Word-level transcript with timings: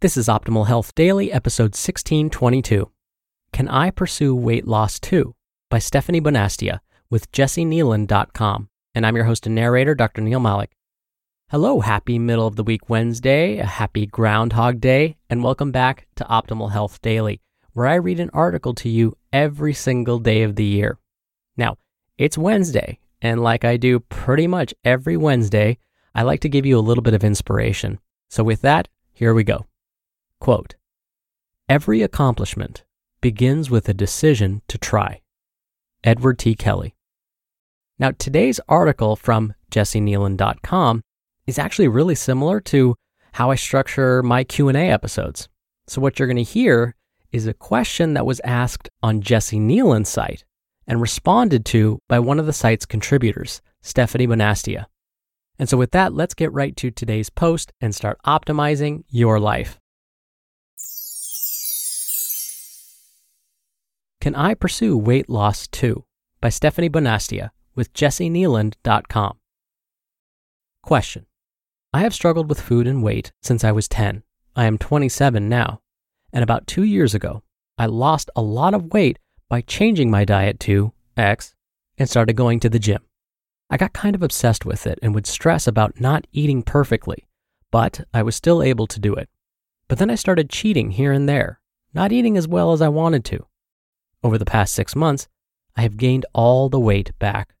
This 0.00 0.16
is 0.16 0.28
Optimal 0.28 0.68
Health 0.68 0.94
Daily, 0.94 1.30
episode 1.30 1.74
1622. 1.74 2.90
Can 3.52 3.68
I 3.68 3.90
Pursue 3.90 4.34
Weight 4.34 4.66
Loss 4.66 5.00
Too? 5.00 5.34
by 5.68 5.78
Stefanie 5.78 6.22
Bonastia 6.22 6.80
with 7.10 7.30
jessikneeland.com. 7.32 8.68
And 8.94 9.04
I'm 9.04 9.16
your 9.16 9.26
host 9.26 9.44
and 9.44 9.54
narrator, 9.54 9.94
Dr. 9.94 10.22
Neal 10.22 10.40
Malik. 10.40 10.76
Hello, 11.50 11.80
happy 11.80 12.18
middle 12.18 12.46
of 12.46 12.56
the 12.56 12.64
week 12.64 12.88
Wednesday, 12.88 13.58
a 13.58 13.66
happy 13.66 14.06
Groundhog 14.06 14.80
Day, 14.80 15.18
and 15.28 15.44
welcome 15.44 15.72
back 15.72 16.06
to 16.16 16.24
Optimal 16.24 16.72
Health 16.72 17.02
Daily, 17.02 17.42
where 17.72 17.86
I 17.86 17.96
read 17.96 18.18
an 18.18 18.30
article 18.32 18.72
to 18.76 18.88
you 18.88 19.16
every 19.32 19.74
single 19.74 20.18
day 20.18 20.42
of 20.42 20.56
the 20.56 20.64
year. 20.64 20.98
Now, 21.56 21.76
it's 22.16 22.38
Wednesday, 22.38 22.98
and 23.20 23.42
like 23.42 23.64
I 23.64 23.76
do 23.76 24.00
pretty 24.00 24.46
much 24.46 24.72
every 24.84 25.18
Wednesday, 25.18 25.78
I 26.14 26.22
like 26.22 26.40
to 26.40 26.48
give 26.48 26.64
you 26.64 26.78
a 26.78 26.86
little 26.86 27.02
bit 27.02 27.14
of 27.14 27.24
inspiration. 27.24 27.98
So, 28.30 28.42
with 28.42 28.62
that, 28.62 28.88
here 29.16 29.32
we 29.32 29.44
go. 29.44 29.64
Quote 30.40 30.74
Every 31.70 32.02
accomplishment 32.02 32.84
begins 33.22 33.70
with 33.70 33.88
a 33.88 33.94
decision 33.94 34.60
to 34.68 34.76
try. 34.76 35.22
Edward 36.04 36.38
T. 36.38 36.54
Kelly. 36.54 36.94
Now, 37.98 38.10
today's 38.10 38.60
article 38.68 39.16
from 39.16 39.54
jessikneeland.com 39.70 41.00
is 41.46 41.58
actually 41.58 41.88
really 41.88 42.14
similar 42.14 42.60
to 42.60 42.94
how 43.32 43.50
I 43.50 43.54
structure 43.54 44.22
my 44.22 44.44
Q&A 44.44 44.90
episodes. 44.90 45.48
So 45.86 46.02
what 46.02 46.18
you're 46.18 46.28
going 46.28 46.36
to 46.36 46.42
hear 46.42 46.94
is 47.32 47.46
a 47.46 47.54
question 47.54 48.12
that 48.12 48.26
was 48.26 48.40
asked 48.44 48.90
on 49.02 49.22
Jessi 49.22 49.58
Kneeland's 49.58 50.10
site 50.10 50.44
and 50.86 51.00
responded 51.00 51.64
to 51.66 52.00
by 52.06 52.18
one 52.18 52.38
of 52.38 52.44
the 52.44 52.52
site's 52.52 52.84
contributors, 52.84 53.62
Stefanie 53.82 54.28
Bonastia. 54.28 54.84
And 55.58 55.68
so 55.68 55.76
with 55.76 55.92
that, 55.92 56.12
let's 56.12 56.34
get 56.34 56.52
right 56.52 56.76
to 56.76 56.90
today's 56.90 57.30
post 57.30 57.72
and 57.80 57.94
start 57.94 58.18
optimizing 58.26 59.04
your 59.08 59.40
life. 59.40 59.78
Can 64.20 64.34
I 64.34 64.54
Pursue 64.54 64.96
Weight 64.98 65.28
Loss 65.28 65.68
Too? 65.68 66.04
by 66.40 66.48
Stefanie 66.48 66.90
Bonastia 66.90 67.50
with 67.74 67.92
jessikneeland.com. 67.92 69.38
Question. 70.82 71.26
I 71.92 72.00
have 72.00 72.12
struggled 72.12 72.48
with 72.48 72.60
food 72.60 72.86
and 72.86 73.02
weight 73.02 73.32
since 73.40 73.64
I 73.64 73.72
was 73.72 73.88
10. 73.88 74.22
I 74.54 74.64
am 74.64 74.78
27 74.78 75.48
now. 75.48 75.80
And 76.32 76.42
about 76.42 76.66
two 76.66 76.82
years 76.82 77.14
ago, 77.14 77.42
I 77.78 77.86
lost 77.86 78.30
a 78.34 78.42
lot 78.42 78.74
of 78.74 78.92
weight 78.92 79.18
by 79.48 79.60
changing 79.60 80.10
my 80.10 80.24
diet 80.24 80.58
to 80.60 80.92
X 81.16 81.54
and 81.96 82.08
started 82.08 82.34
going 82.34 82.60
to 82.60 82.68
the 82.68 82.78
gym. 82.78 83.05
I 83.68 83.76
got 83.76 83.92
kind 83.92 84.14
of 84.14 84.22
obsessed 84.22 84.64
with 84.64 84.86
it 84.86 84.98
and 85.02 85.14
would 85.14 85.26
stress 85.26 85.66
about 85.66 86.00
not 86.00 86.26
eating 86.32 86.62
perfectly, 86.62 87.26
but 87.70 88.06
I 88.14 88.22
was 88.22 88.36
still 88.36 88.62
able 88.62 88.86
to 88.86 89.00
do 89.00 89.14
it. 89.14 89.28
But 89.88 89.98
then 89.98 90.10
I 90.10 90.14
started 90.14 90.50
cheating 90.50 90.92
here 90.92 91.12
and 91.12 91.28
there, 91.28 91.60
not 91.92 92.12
eating 92.12 92.36
as 92.36 92.46
well 92.46 92.72
as 92.72 92.80
I 92.80 92.88
wanted 92.88 93.24
to. 93.26 93.46
Over 94.22 94.38
the 94.38 94.44
past 94.44 94.72
six 94.72 94.94
months, 94.94 95.28
I 95.76 95.82
have 95.82 95.96
gained 95.96 96.26
all 96.32 96.68
the 96.68 96.80
weight 96.80 97.10
back. 97.18 97.54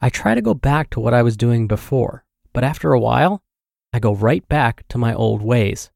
I 0.00 0.08
try 0.08 0.34
to 0.34 0.42
go 0.42 0.54
back 0.54 0.90
to 0.90 1.00
what 1.00 1.14
I 1.14 1.22
was 1.22 1.36
doing 1.36 1.66
before, 1.66 2.24
but 2.52 2.64
after 2.64 2.92
a 2.92 3.00
while, 3.00 3.42
I 3.92 3.98
go 4.00 4.14
right 4.14 4.46
back 4.48 4.86
to 4.88 4.98
my 4.98 5.14
old 5.14 5.42
ways. 5.42 5.90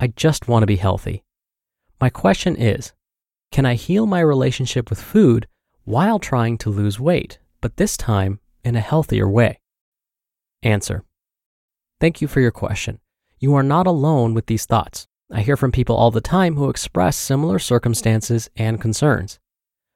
I 0.00 0.08
just 0.08 0.48
want 0.48 0.62
to 0.62 0.66
be 0.66 0.76
healthy. 0.76 1.24
My 2.00 2.10
question 2.10 2.56
is 2.56 2.92
can 3.50 3.66
I 3.66 3.74
heal 3.74 4.06
my 4.06 4.20
relationship 4.20 4.90
with 4.90 5.00
food 5.00 5.48
while 5.84 6.18
trying 6.18 6.58
to 6.58 6.70
lose 6.70 7.00
weight, 7.00 7.38
but 7.60 7.76
this 7.76 7.96
time 7.96 8.40
in 8.64 8.76
a 8.76 8.80
healthier 8.80 9.28
way? 9.28 9.60
Answer. 10.62 11.04
Thank 12.00 12.20
you 12.20 12.28
for 12.28 12.40
your 12.40 12.50
question. 12.50 13.00
You 13.38 13.54
are 13.54 13.62
not 13.62 13.86
alone 13.86 14.34
with 14.34 14.46
these 14.46 14.66
thoughts. 14.66 15.06
I 15.30 15.42
hear 15.42 15.56
from 15.56 15.72
people 15.72 15.94
all 15.96 16.10
the 16.10 16.20
time 16.20 16.56
who 16.56 16.70
express 16.70 17.16
similar 17.16 17.58
circumstances 17.58 18.48
and 18.56 18.80
concerns. 18.80 19.38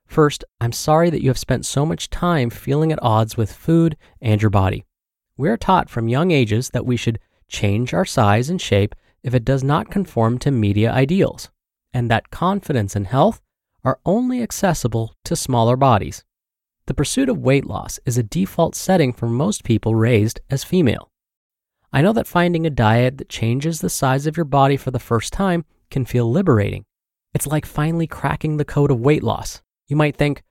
First, 0.06 0.44
I'm 0.60 0.72
sorry 0.72 1.08
that 1.10 1.22
you 1.22 1.30
have 1.30 1.38
spent 1.38 1.64
so 1.64 1.86
much 1.86 2.10
time 2.10 2.50
feeling 2.50 2.92
at 2.92 3.02
odds 3.02 3.36
with 3.36 3.50
food 3.52 3.96
and 4.20 4.42
your 4.42 4.50
body. 4.50 4.84
We 5.36 5.48
are 5.48 5.56
taught 5.56 5.88
from 5.88 6.08
young 6.08 6.30
ages 6.30 6.70
that 6.70 6.84
we 6.84 6.96
should 6.96 7.18
change 7.48 7.94
our 7.94 8.04
size 8.04 8.50
and 8.50 8.60
shape 8.60 8.94
if 9.22 9.34
it 9.34 9.44
does 9.44 9.64
not 9.64 9.90
conform 9.90 10.38
to 10.40 10.50
media 10.50 10.92
ideals, 10.92 11.50
and 11.94 12.10
that 12.10 12.30
confidence 12.30 12.94
and 12.94 13.06
health 13.06 13.40
are 13.84 14.00
only 14.04 14.42
accessible 14.42 15.14
to 15.24 15.34
smaller 15.34 15.76
bodies. 15.76 16.24
The 16.86 16.94
pursuit 16.94 17.28
of 17.28 17.38
weight 17.38 17.64
loss 17.64 18.00
is 18.04 18.18
a 18.18 18.24
default 18.24 18.74
setting 18.74 19.12
for 19.12 19.28
most 19.28 19.62
people 19.62 19.94
raised 19.94 20.40
as 20.50 20.64
female. 20.64 21.10
I 21.92 22.02
know 22.02 22.12
that 22.12 22.26
finding 22.26 22.66
a 22.66 22.70
diet 22.70 23.18
that 23.18 23.28
changes 23.28 23.80
the 23.80 23.90
size 23.90 24.26
of 24.26 24.36
your 24.36 24.44
body 24.44 24.76
for 24.76 24.90
the 24.90 24.98
first 24.98 25.32
time 25.32 25.64
can 25.90 26.04
feel 26.04 26.30
liberating. 26.30 26.84
It's 27.34 27.46
like 27.46 27.66
finally 27.66 28.06
cracking 28.06 28.56
the 28.56 28.64
code 28.64 28.90
of 28.90 29.00
weight 29.00 29.22
loss. 29.22 29.62
You 29.86 29.96
might 29.96 30.16
think, 30.16 30.42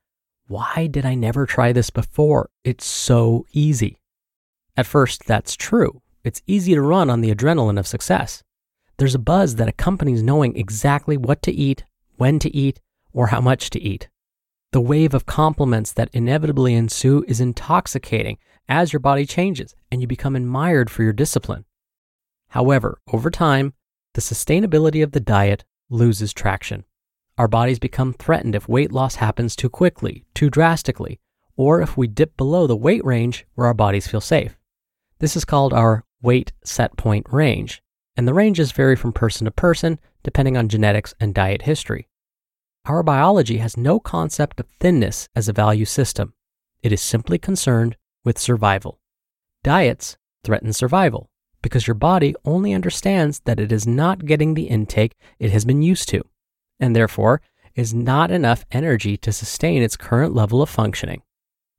why 0.48 0.88
did 0.88 1.06
I 1.06 1.16
never 1.16 1.46
try 1.46 1.74
this 1.74 1.90
before? 1.90 2.50
It's 2.64 2.86
so 2.86 3.46
easy. 3.52 3.98
At 4.78 4.86
first, 4.86 5.26
that's 5.26 5.56
true. 5.56 6.02
It's 6.24 6.42
easy 6.48 6.76
to 6.76 6.82
run 6.82 7.10
on 7.10 7.22
the 7.22 7.34
adrenaline 7.34 7.80
of 7.80 7.88
success. 7.88 8.44
There's 8.98 9.16
a 9.16 9.20
buzz 9.20 9.56
that 9.56 9.68
accompanies 9.68 10.24
knowing 10.24 10.56
exactly 10.56 11.18
what 11.18 11.42
to 11.42 11.52
eat, 11.52 11.84
when 12.18 12.40
to 12.40 12.56
eat, 12.56 12.80
or 13.12 13.28
how 13.28 13.42
much 13.42 13.70
to 13.72 13.82
eat. 13.82 14.08
The 14.72 14.80
wave 14.80 15.14
of 15.14 15.26
compliments 15.26 15.92
that 15.94 16.10
inevitably 16.14 16.76
ensue 16.76 17.26
is 17.28 17.42
intoxicating 17.42 18.38
as 18.70 18.94
your 18.94 19.02
body 19.02 19.26
changes 19.26 19.76
and 19.92 20.00
you 20.00 20.08
become 20.08 20.34
admired 20.34 20.90
for 20.90 21.04
your 21.04 21.12
discipline. 21.12 21.66
However, 22.50 23.02
over 23.12 23.30
time, 23.30 23.74
the 24.14 24.22
sustainability 24.22 25.04
of 25.04 25.12
the 25.12 25.20
diet 25.20 25.66
loses 25.90 26.32
traction. 26.32 26.86
Our 27.38 27.50
bodies 27.50 27.80
become 27.80 28.14
threatened 28.14 28.56
if 28.56 28.70
weight 28.70 28.94
loss 28.94 29.16
happens 29.16 29.58
too 29.58 29.70
quickly, 29.70 30.26
too 30.34 30.50
drastically, 30.50 31.20
or 31.58 31.82
if 31.82 31.98
we 31.98 32.08
dip 32.08 32.38
below 32.38 32.66
the 32.66 32.78
weight 32.78 33.04
range 33.04 33.46
where 33.56 33.68
our 33.68 33.74
bodies 33.74 34.08
feel 34.08 34.22
safe. 34.22 34.58
This 35.20 35.36
is 35.36 35.44
called 35.44 35.74
our 35.74 36.06
weight 36.22 36.54
set 36.64 36.96
point 36.96 37.28
range, 37.30 37.84
and 38.16 38.26
the 38.26 38.34
ranges 38.34 38.72
vary 38.72 38.96
from 38.96 39.12
person 39.12 39.46
to 39.46 39.52
person 39.52 40.00
depending 40.24 40.56
on 40.56 40.70
genetics 40.70 41.14
and 41.20 41.34
diet 41.34 41.64
history. 41.64 42.08
Our 42.86 43.04
biology 43.04 43.58
has 43.58 43.78
no 43.78 44.00
concept 44.00 44.60
of 44.60 44.66
thinness 44.80 45.30
as 45.36 45.48
a 45.48 45.54
value 45.54 45.86
system. 45.86 46.34
It 46.82 46.92
is 46.92 47.00
simply 47.00 47.38
concerned 47.38 47.96
with 48.26 48.40
survival. 48.40 49.00
Diets 49.64 50.18
threaten 50.44 50.74
survival 50.74 51.30
because 51.62 51.86
your 51.86 51.94
body 51.94 52.34
only 52.44 52.74
understands 52.74 53.42
that 53.42 53.60
it 53.60 53.72
is 53.72 53.86
not 53.86 54.26
getting 54.26 54.56
the 54.56 54.64
intake 54.64 55.16
it 55.38 55.52
has 55.52 55.64
been 55.64 55.84
used 55.84 56.10
to, 56.10 56.24
and 56.80 56.96
therefore 56.96 57.40
is 57.76 57.94
not 57.94 58.32
enough 58.32 58.66
energy 58.72 59.16
to 59.18 59.32
sustain 59.32 59.84
its 59.84 59.96
current 59.96 60.34
level 60.34 60.60
of 60.60 60.70
functioning. 60.70 61.22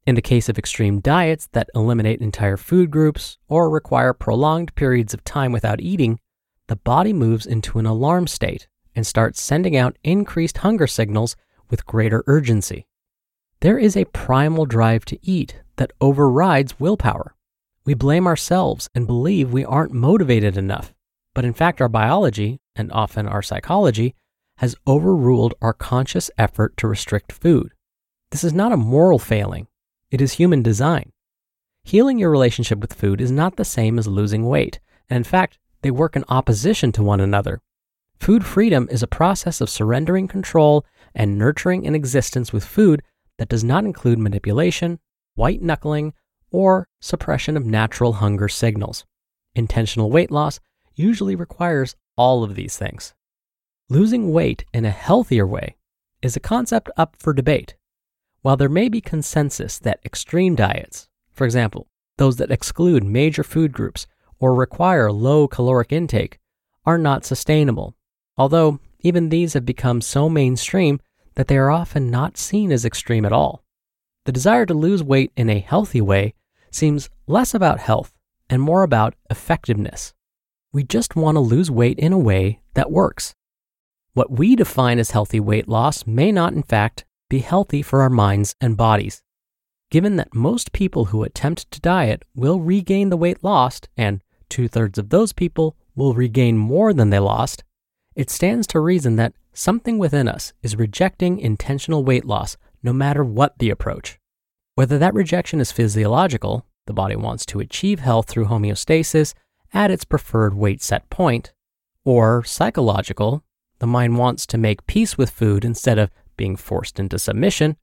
In 0.07 0.15
the 0.15 0.23
case 0.23 0.49
of 0.49 0.57
extreme 0.57 1.01
diets 1.01 1.49
that 1.51 1.69
eliminate 1.75 2.21
entire 2.21 2.57
food 2.57 2.93
groups 2.93 3.39
or 3.49 3.69
require 3.69 4.13
prolonged 4.13 4.73
periods 4.77 5.13
of 5.13 5.25
time 5.25 5.51
without 5.51 5.81
eating, 5.81 6.21
the 6.69 6.77
body 6.77 7.13
moves 7.13 7.45
into 7.45 7.81
an 7.81 7.87
alarm 7.87 8.29
state 8.29 8.69
and 8.95 9.07
starts 9.07 9.43
sending 9.43 9.77
out 9.77 9.97
increased 10.05 10.59
hunger 10.59 10.87
signals 10.87 11.37
with 11.71 11.87
greater 11.87 12.23
urgency. 12.27 12.87
There 13.61 13.79
is 13.79 13.97
a 13.97 14.07
primal 14.07 14.67
drive 14.67 15.05
to 15.07 15.19
eat 15.23 15.61
that 15.77 15.93
overrides 16.01 16.81
willpower. 16.81 17.35
We 17.85 17.95
blame 17.95 18.27
ourselves 18.27 18.89
and 18.95 19.07
believe 19.07 19.53
we 19.53 19.65
aren't 19.65 19.93
motivated 19.93 20.57
enough, 20.57 20.93
but 21.35 21.45
in 21.45 21.53
fact, 21.53 21.81
our 21.81 21.89
biology, 21.89 22.61
and 22.77 22.93
often 22.93 23.27
our 23.27 23.43
psychology, 23.43 24.15
has 24.59 24.77
overruled 24.87 25.55
our 25.61 25.73
conscious 25.73 26.31
effort 26.39 26.77
to 26.77 26.87
restrict 26.87 27.33
food. 27.33 27.73
This 28.31 28.45
is 28.45 28.53
not 28.53 28.73
a 28.73 28.77
moral 28.77 29.19
failing, 29.19 29.67
it 30.11 30.21
is 30.21 30.35
human 30.35 30.63
design. 30.63 31.13
Healing 31.85 32.19
your 32.19 32.31
relationship 32.31 32.79
with 32.79 32.93
food 32.93 33.21
is 33.21 33.31
not 33.31 33.57
the 33.57 33.65
same 33.65 33.99
as 33.99 34.07
losing 34.07 34.47
weight, 34.47 34.79
and 35.09 35.17
in 35.17 35.25
fact, 35.25 35.59
they 35.83 35.91
work 35.91 36.15
in 36.15 36.25
opposition 36.29 36.93
to 36.93 37.03
one 37.03 37.21
another. 37.21 37.61
Food 38.23 38.47
freedom 38.47 38.87
is 38.89 39.03
a 39.03 39.09
process 39.09 39.61
of 39.61 39.69
surrendering 39.69 40.29
control 40.29 40.87
and 41.13 41.37
nurturing 41.37 41.89
an 41.89 41.97
existence 41.97 42.53
with 42.53 42.65
food 42.65 43.03
that 43.39 43.49
does 43.49 43.65
not 43.65 43.85
include 43.85 44.21
manipulation, 44.21 45.01
white 45.35 45.61
knuckling, 45.61 46.15
or 46.53 46.87
suppression 47.01 47.57
of 47.57 47.67
natural 47.67 48.13
hunger 48.13 48.47
signals. 48.47 49.05
Intentional 49.57 50.09
weight 50.09 50.31
loss 50.31 50.61
usually 50.95 51.35
requires 51.35 51.97
all 52.17 52.45
of 52.45 52.55
these 52.55 52.79
things. 52.79 53.13
Losing 53.89 54.31
weight 54.33 54.65
in 54.73 54.85
a 54.85 54.91
healthier 54.91 55.45
way 55.45 55.75
is 56.23 56.37
a 56.37 56.47
concept 56.55 56.91
up 56.97 57.17
for 57.19 57.33
debate. 57.33 57.75
While 58.43 58.57
there 58.57 58.69
may 58.69 58.89
be 58.89 59.01
consensus 59.01 59.81
that 59.81 59.99
extreme 60.05 60.55
diets, 60.55 61.09
for 61.33 61.45
example, 61.45 61.89
those 62.19 62.37
that 62.37 62.53
exclude 62.53 63.03
major 63.03 63.43
food 63.43 63.73
groups 63.73 64.07
or 64.39 64.55
require 64.55 65.11
low 65.11 65.49
caloric 65.49 65.91
intake, 65.91 66.39
are 66.87 66.99
not 66.99 67.25
sustainable, 67.25 67.97
although 68.37 68.81
even 69.01 69.29
these 69.29 69.55
have 69.55 69.67
become 69.67 70.01
so 70.01 70.29
mainstream 70.29 71.01
that 71.35 71.49
they 71.49 71.57
are 71.57 71.71
often 71.71 72.11
not 72.11 72.37
seen 72.37 72.71
as 72.71 72.85
extreme 72.85 73.25
at 73.25 73.33
all. 73.33 73.65
The 74.25 74.33
desire 74.33 74.67
to 74.67 74.75
lose 74.75 75.03
weight 75.03 75.33
in 75.37 75.51
a 75.51 75.59
healthy 75.59 76.01
way 76.01 76.35
seems 76.71 77.11
less 77.27 77.55
about 77.55 77.81
health 77.81 78.13
and 78.49 78.63
more 78.63 78.83
about 78.83 79.15
effectiveness. 79.31 80.15
We 80.73 80.85
just 80.85 81.17
want 81.17 81.37
to 81.37 81.41
lose 81.41 81.71
weight 81.71 81.99
in 81.99 82.13
a 82.13 82.19
way 82.19 82.61
that 82.75 82.91
works. 82.91 83.35
What 84.15 84.31
we 84.31 84.57
define 84.57 84.99
as 84.99 85.11
healthy 85.11 85.41
weight 85.41 85.69
loss 85.69 86.07
may 86.07 86.31
not, 86.33 86.53
in 86.53 86.63
fact, 86.63 87.05
be 87.29 87.41
healthy 87.41 87.83
for 87.83 88.03
our 88.03 88.11
minds 88.11 88.55
and 88.61 88.77
bodies. 88.77 89.23
Given 89.91 90.17
that 90.17 90.35
most 90.35 90.73
people 90.73 91.07
who 91.07 91.23
attempt 91.23 91.71
to 91.71 91.81
diet 91.81 92.25
will 92.35 92.61
regain 92.61 93.11
the 93.11 93.17
weight 93.17 93.43
lost, 93.43 93.89
and 93.97 94.23
two 94.49 94.69
thirds 94.69 94.99
of 94.99 95.09
those 95.09 95.33
people 95.33 95.77
will 95.95 96.15
regain 96.15 96.57
more 96.57 96.93
than 96.93 97.11
they 97.11 97.19
lost, 97.19 97.65
it 98.15 98.31
stands 98.31 98.67
to 98.69 98.81
reason 98.81 99.17
that 99.17 99.35
something 99.53 99.99
within 99.99 100.29
us 100.29 100.53
is 100.63 100.77
rejecting 100.77 101.39
intentional 101.39 102.05
weight 102.05 102.25
loss 102.25 102.57
no 102.83 102.93
matter 102.93 103.25
what 103.25 103.59
the 103.59 103.71
approach. 103.71 104.19
Whether 104.75 104.99
that 104.99 105.15
rejection 105.15 105.61
is 105.61 105.73
physiological, 105.73 106.67
the 106.87 106.93
body 106.93 107.17
wants 107.17 107.47
to 107.47 107.61
achieve 107.61 108.01
health 108.01 108.29
through 108.29 108.47
homeostasis 108.47 109.35
at 109.73 109.91
its 109.91 110.05
preferred 110.05 110.55
weight 110.55 110.83
set 110.83 111.09
point, 111.11 111.53
or 112.05 112.43
psychological, 112.45 113.45
the 113.79 113.87
mind 113.87 114.19
wants 114.19 114.47
to 114.47 114.59
make 114.59 114.87
peace 114.87 115.17
with 115.17 115.31
food 115.31 115.65
instead 115.65 115.99
of 115.99 116.11
being 116.37 116.57
forced 116.57 116.99
into 116.99 117.19
submission, 117.19 117.77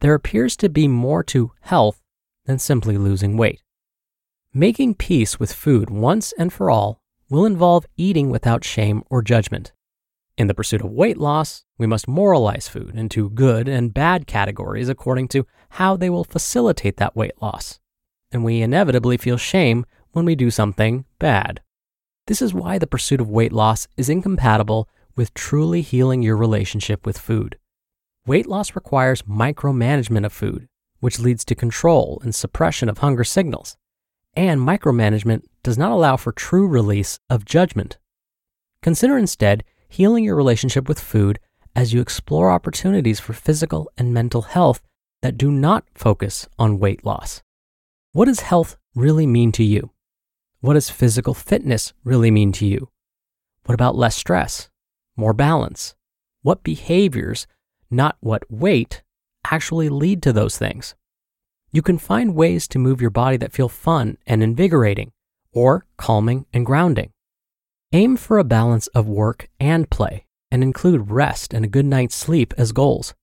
there 0.00 0.14
appears 0.14 0.56
to 0.56 0.68
be 0.68 0.88
more 0.88 1.22
to 1.22 1.52
health 1.60 2.02
than 2.46 2.58
simply 2.58 2.98
losing 2.98 3.36
weight. 3.36 3.62
Making 4.52 4.94
peace 4.94 5.38
with 5.38 5.52
food 5.52 5.90
once 5.90 6.32
and 6.32 6.52
for 6.52 6.70
all 6.70 7.01
will 7.32 7.46
involve 7.46 7.86
eating 7.96 8.28
without 8.28 8.62
shame 8.62 9.02
or 9.08 9.22
judgment. 9.22 9.72
In 10.36 10.48
the 10.48 10.54
pursuit 10.54 10.82
of 10.82 10.90
weight 10.90 11.16
loss, 11.16 11.64
we 11.78 11.86
must 11.86 12.06
moralize 12.06 12.68
food 12.68 12.94
into 12.94 13.30
good 13.30 13.68
and 13.68 13.94
bad 13.94 14.26
categories 14.26 14.90
according 14.90 15.28
to 15.28 15.46
how 15.70 15.96
they 15.96 16.10
will 16.10 16.24
facilitate 16.24 16.98
that 16.98 17.16
weight 17.16 17.40
loss. 17.40 17.80
And 18.32 18.44
we 18.44 18.60
inevitably 18.60 19.16
feel 19.16 19.38
shame 19.38 19.86
when 20.10 20.26
we 20.26 20.34
do 20.34 20.50
something 20.50 21.06
bad. 21.18 21.62
This 22.26 22.42
is 22.42 22.52
why 22.52 22.76
the 22.76 22.86
pursuit 22.86 23.22
of 23.22 23.30
weight 23.30 23.52
loss 23.52 23.88
is 23.96 24.10
incompatible 24.10 24.86
with 25.16 25.32
truly 25.32 25.80
healing 25.80 26.20
your 26.20 26.36
relationship 26.36 27.06
with 27.06 27.16
food. 27.16 27.58
Weight 28.26 28.46
loss 28.46 28.74
requires 28.74 29.22
micromanagement 29.22 30.26
of 30.26 30.34
food, 30.34 30.68
which 31.00 31.18
leads 31.18 31.46
to 31.46 31.54
control 31.54 32.20
and 32.22 32.34
suppression 32.34 32.90
of 32.90 32.98
hunger 32.98 33.24
signals. 33.24 33.78
And 34.34 34.60
micromanagement 34.60 35.42
does 35.62 35.76
not 35.76 35.92
allow 35.92 36.16
for 36.16 36.32
true 36.32 36.66
release 36.66 37.18
of 37.28 37.44
judgment. 37.44 37.98
Consider 38.82 39.18
instead 39.18 39.62
healing 39.88 40.24
your 40.24 40.36
relationship 40.36 40.88
with 40.88 40.98
food 40.98 41.38
as 41.76 41.92
you 41.92 42.00
explore 42.00 42.50
opportunities 42.50 43.20
for 43.20 43.32
physical 43.34 43.90
and 43.98 44.14
mental 44.14 44.42
health 44.42 44.80
that 45.20 45.36
do 45.36 45.50
not 45.50 45.84
focus 45.94 46.48
on 46.58 46.78
weight 46.78 47.04
loss. 47.04 47.42
What 48.12 48.24
does 48.24 48.40
health 48.40 48.76
really 48.94 49.26
mean 49.26 49.52
to 49.52 49.64
you? 49.64 49.90
What 50.60 50.74
does 50.74 50.90
physical 50.90 51.34
fitness 51.34 51.92
really 52.04 52.30
mean 52.30 52.52
to 52.52 52.66
you? 52.66 52.88
What 53.64 53.74
about 53.74 53.96
less 53.96 54.16
stress, 54.16 54.70
more 55.16 55.32
balance? 55.32 55.94
What 56.42 56.62
behaviors, 56.62 57.46
not 57.90 58.16
what 58.20 58.50
weight, 58.50 59.02
actually 59.44 59.88
lead 59.88 60.22
to 60.22 60.32
those 60.32 60.58
things? 60.58 60.94
You 61.72 61.80
can 61.80 61.96
find 61.96 62.34
ways 62.34 62.68
to 62.68 62.78
move 62.78 63.00
your 63.00 63.10
body 63.10 63.38
that 63.38 63.52
feel 63.52 63.68
fun 63.68 64.18
and 64.26 64.42
invigorating, 64.42 65.12
or 65.52 65.86
calming 65.96 66.44
and 66.52 66.66
grounding. 66.66 67.12
Aim 67.92 68.16
for 68.16 68.38
a 68.38 68.44
balance 68.44 68.88
of 68.88 69.08
work 69.08 69.48
and 69.58 69.88
play 69.88 70.26
and 70.50 70.62
include 70.62 71.10
rest 71.10 71.54
and 71.54 71.64
a 71.64 71.68
good 71.68 71.86
night's 71.86 72.14
sleep 72.14 72.52
as 72.58 72.72
goals. 72.72 73.14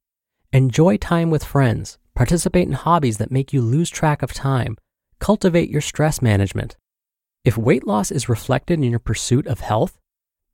Enjoy 0.52 0.98
time 0.98 1.30
with 1.30 1.44
friends, 1.44 2.00
participate 2.16 2.68
in 2.68 2.74
hobbies 2.74 3.20
that 3.20 3.32
make 3.32 3.54
you 3.54 3.62
lose 3.62 3.92
track 3.92 4.24
of 4.24 4.34
time, 4.34 4.78
cultivate 5.20 5.70
your 5.70 5.82
stress 5.82 6.22
management. 6.22 6.76
If 7.46 7.56
weight 7.56 7.86
loss 7.86 8.10
is 8.10 8.30
reflected 8.30 8.80
in 8.80 8.90
your 8.90 9.00
pursuit 9.00 9.46
of 9.46 9.60
health, 9.60 10.00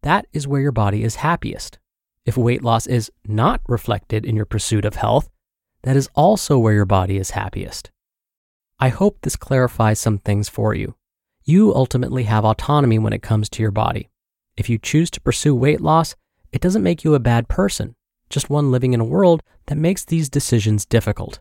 that 0.02 0.28
is 0.34 0.48
where 0.48 0.62
your 0.62 0.74
body 0.74 1.04
is 1.04 1.16
happiest. 1.16 1.80
If 2.26 2.36
weight 2.36 2.62
loss 2.62 2.88
is 2.88 3.10
not 3.26 3.62
reflected 3.68 4.26
in 4.26 4.36
your 4.36 4.46
pursuit 4.46 4.84
of 4.84 4.96
health, 4.96 5.30
that 5.86 5.96
is 5.96 6.10
also 6.16 6.58
where 6.58 6.74
your 6.74 6.86
body 6.86 7.18
is 7.18 7.32
happiest. 7.32 7.92
I 8.80 8.90
hope 8.90 9.20
this 9.22 9.36
clarifies 9.36 10.00
some 10.00 10.18
things 10.18 10.50
for 10.50 10.74
you. 10.74 10.96
You 11.44 11.76
ultimately 11.76 12.24
have 12.24 12.44
autonomy 12.44 12.98
when 12.98 13.14
it 13.14 13.22
comes 13.22 13.50
to 13.50 13.62
your 13.62 13.72
body. 13.72 14.10
If 14.58 14.68
you 14.68 14.80
choose 14.80 15.12
to 15.12 15.22
pursue 15.22 15.54
weight 15.54 15.80
loss, 15.80 16.16
it 16.52 16.60
doesn't 16.60 16.82
make 16.82 17.04
you 17.04 17.14
a 17.14 17.20
bad 17.20 17.48
person, 17.48 17.96
just 18.32 18.50
one 18.50 18.72
living 18.72 18.94
in 18.94 19.00
a 19.00 19.06
world 19.06 19.44
that 19.68 19.78
makes 19.78 20.04
these 20.04 20.28
decisions 20.28 20.88
difficult. 20.88 21.40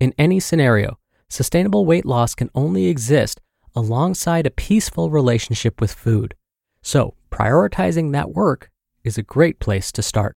In 0.00 0.12
any 0.18 0.40
scenario, 0.40 0.98
sustainable 1.28 1.86
weight 1.86 2.04
loss 2.04 2.34
can 2.34 2.50
only 2.56 2.86
exist 2.86 3.40
alongside 3.76 4.44
a 4.44 4.50
peaceful 4.50 5.08
relationship 5.08 5.80
with 5.80 5.92
food. 5.92 6.34
So, 6.82 7.14
prioritizing 7.30 8.10
that 8.10 8.30
work 8.30 8.70
is 9.04 9.16
a 9.16 9.22
great 9.22 9.60
place 9.60 9.92
to 9.92 10.02
start. 10.02 10.34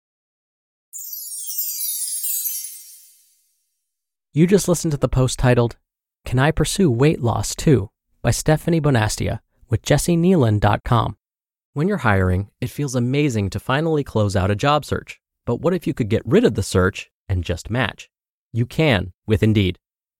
You 4.31 4.45
just 4.45 4.67
listened 4.67 4.91
to 4.91 4.97
the 4.97 5.09
post 5.09 5.39
titled, 5.39 5.77
Can 6.23 6.37
I 6.37 6.51
Pursue 6.51 6.91
Weight 6.91 7.19
Loss 7.19 7.55
Too? 7.55 7.89
by 8.21 8.29
Stefanie 8.29 8.79
Bonastia 8.79 9.39
with 9.71 9.81
jessikneeland.com. 9.81 11.17
When 11.73 11.87
you're 11.87 11.97
hiring, 11.97 12.51
it 12.61 12.69
feels 12.69 12.93
amazing 12.93 13.49
to 13.49 13.59
finally 13.59 14.03
close 14.03 14.35
out 14.35 14.51
a 14.51 14.55
job 14.55 14.85
search. 14.85 15.19
But 15.47 15.61
what 15.61 15.73
if 15.73 15.87
you 15.87 15.95
could 15.95 16.09
get 16.09 16.21
rid 16.27 16.45
of 16.45 16.53
the 16.53 16.61
search 16.61 17.09
and 17.27 17.43
just 17.43 17.71
match? 17.71 18.07
You 18.53 18.67
can 18.67 19.13
with 19.25 19.41
Indeed. 19.41 19.79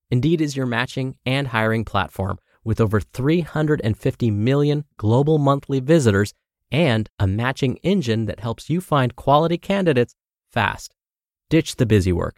Indeed 0.09 0.41
is 0.41 0.57
your 0.57 0.65
matching 0.65 1.15
and 1.23 1.49
hiring 1.49 1.85
platform 1.85 2.39
with 2.63 2.81
over 2.81 2.99
350 2.99 4.31
million 4.31 4.85
global 4.97 5.37
monthly 5.37 5.81
visitors 5.81 6.33
and 6.71 7.07
a 7.19 7.27
matching 7.27 7.77
engine 7.83 8.25
that 8.25 8.39
helps 8.39 8.71
you 8.71 8.81
find 8.81 9.15
quality 9.15 9.59
candidates 9.59 10.15
fast. 10.51 10.95
Ditch 11.51 11.75
the 11.75 11.85
busy 11.85 12.11
work. 12.11 12.37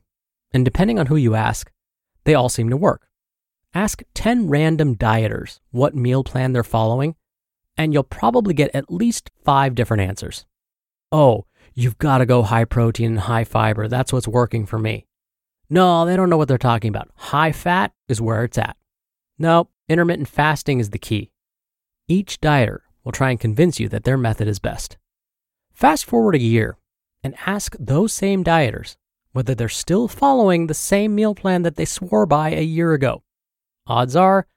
And 0.53 0.65
depending 0.65 0.99
on 0.99 1.07
who 1.07 1.15
you 1.15 1.35
ask, 1.35 1.71
they 2.23 2.33
all 2.33 2.49
seem 2.49 2.69
to 2.69 2.77
work. 2.77 3.07
Ask 3.73 4.03
10 4.13 4.49
random 4.49 4.95
dieters 4.95 5.59
what 5.71 5.95
meal 5.95 6.23
plan 6.23 6.51
they're 6.51 6.63
following, 6.63 7.15
and 7.77 7.93
you'll 7.93 8.03
probably 8.03 8.53
get 8.53 8.75
at 8.75 8.91
least 8.91 9.31
five 9.45 9.75
different 9.75 10.01
answers. 10.01 10.45
Oh, 11.11 11.45
you've 11.73 11.97
got 11.97 12.17
to 12.17 12.25
go 12.25 12.43
high 12.43 12.65
protein 12.65 13.11
and 13.11 13.19
high 13.21 13.45
fiber. 13.45 13.87
That's 13.87 14.11
what's 14.11 14.27
working 14.27 14.65
for 14.65 14.77
me. 14.77 15.07
No, 15.69 16.05
they 16.05 16.17
don't 16.17 16.29
know 16.29 16.35
what 16.35 16.49
they're 16.49 16.57
talking 16.57 16.89
about. 16.89 17.09
High 17.15 17.53
fat 17.53 17.93
is 18.09 18.19
where 18.19 18.43
it's 18.43 18.57
at. 18.57 18.75
No, 19.39 19.69
intermittent 19.87 20.27
fasting 20.27 20.79
is 20.79 20.89
the 20.89 20.99
key. 20.99 21.31
Each 22.09 22.41
dieter 22.41 22.79
will 23.05 23.13
try 23.13 23.29
and 23.29 23.39
convince 23.39 23.79
you 23.79 23.87
that 23.89 24.03
their 24.03 24.17
method 24.17 24.49
is 24.49 24.59
best. 24.59 24.97
Fast 25.73 26.05
forward 26.05 26.35
a 26.35 26.39
year 26.39 26.77
and 27.23 27.35
ask 27.45 27.75
those 27.79 28.11
same 28.11 28.43
dieters 28.43 28.97
whether 29.33 29.55
they're 29.55 29.69
still 29.69 30.07
following 30.07 30.67
the 30.67 30.73
same 30.73 31.15
meal 31.15 31.33
plan 31.35 31.61
that 31.63 31.75
they 31.75 31.85
swore 31.85 32.25
by 32.25 32.51
a 32.51 32.61
year 32.61 32.93
ago. 32.93 33.23
Odds 33.87 34.15
are 34.15 34.47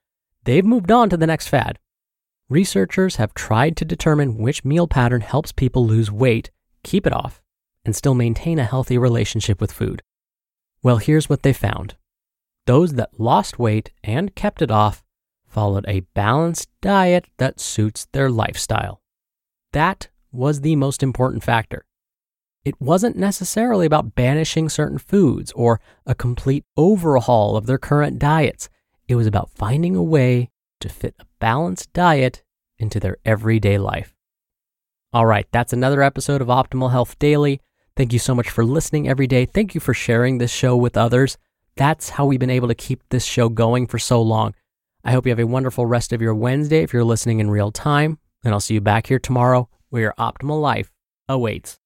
they've 0.44 0.64
moved 0.64 0.90
on 0.90 1.08
to 1.10 1.16
the 1.16 1.26
next 1.26 1.48
fad. 1.48 1.78
Researchers 2.48 3.16
have 3.16 3.34
tried 3.34 3.76
to 3.78 3.84
determine 3.84 4.38
which 4.38 4.64
meal 4.64 4.86
pattern 4.86 5.22
helps 5.22 5.52
people 5.52 5.86
lose 5.86 6.10
weight, 6.10 6.50
keep 6.82 7.06
it 7.06 7.12
off, 7.12 7.40
and 7.84 7.96
still 7.96 8.14
maintain 8.14 8.58
a 8.58 8.64
healthy 8.64 8.98
relationship 8.98 9.60
with 9.60 9.72
food. 9.72 10.02
Well, 10.82 10.98
here's 10.98 11.28
what 11.28 11.42
they 11.42 11.52
found 11.52 11.96
those 12.66 12.94
that 12.94 13.20
lost 13.20 13.58
weight 13.58 13.90
and 14.02 14.34
kept 14.34 14.62
it 14.62 14.70
off 14.70 15.02
followed 15.46 15.84
a 15.86 16.00
balanced 16.14 16.68
diet 16.80 17.26
that 17.36 17.60
suits 17.60 18.06
their 18.12 18.28
lifestyle. 18.28 19.00
That 19.72 20.08
was 20.32 20.60
the 20.60 20.74
most 20.74 21.02
important 21.02 21.44
factor. 21.44 21.84
It 22.64 22.80
wasn't 22.80 23.16
necessarily 23.16 23.84
about 23.84 24.14
banishing 24.14 24.70
certain 24.70 24.96
foods 24.96 25.52
or 25.52 25.80
a 26.06 26.14
complete 26.14 26.64
overhaul 26.78 27.56
of 27.56 27.66
their 27.66 27.76
current 27.76 28.18
diets. 28.18 28.70
It 29.06 29.16
was 29.16 29.26
about 29.26 29.50
finding 29.50 29.94
a 29.94 30.02
way 30.02 30.50
to 30.80 30.88
fit 30.88 31.14
a 31.18 31.26
balanced 31.40 31.92
diet 31.92 32.42
into 32.78 32.98
their 32.98 33.18
everyday 33.24 33.76
life. 33.76 34.14
All 35.12 35.26
right, 35.26 35.46
that's 35.52 35.74
another 35.74 36.02
episode 36.02 36.40
of 36.40 36.48
Optimal 36.48 36.90
Health 36.90 37.18
Daily. 37.18 37.60
Thank 37.96 38.14
you 38.14 38.18
so 38.18 38.34
much 38.34 38.48
for 38.48 38.64
listening 38.64 39.08
every 39.08 39.26
day. 39.26 39.44
Thank 39.44 39.74
you 39.74 39.80
for 39.80 39.94
sharing 39.94 40.38
this 40.38 40.50
show 40.50 40.74
with 40.74 40.96
others. 40.96 41.36
That's 41.76 42.08
how 42.08 42.24
we've 42.24 42.40
been 42.40 42.50
able 42.50 42.68
to 42.68 42.74
keep 42.74 43.02
this 43.10 43.24
show 43.24 43.50
going 43.50 43.86
for 43.86 43.98
so 43.98 44.22
long. 44.22 44.54
I 45.04 45.12
hope 45.12 45.26
you 45.26 45.30
have 45.30 45.38
a 45.38 45.46
wonderful 45.46 45.84
rest 45.84 46.14
of 46.14 46.22
your 46.22 46.34
Wednesday 46.34 46.82
if 46.82 46.94
you're 46.94 47.04
listening 47.04 47.40
in 47.40 47.50
real 47.50 47.70
time, 47.70 48.18
and 48.42 48.54
I'll 48.54 48.60
see 48.60 48.74
you 48.74 48.80
back 48.80 49.06
here 49.08 49.18
tomorrow 49.18 49.68
where 49.90 50.02
your 50.02 50.14
optimal 50.18 50.60
life 50.62 50.90
awaits. 51.28 51.78